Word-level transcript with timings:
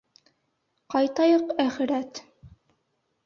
-Ҡайтайыҡ, 0.93 1.53
әхирәт. 1.65 2.21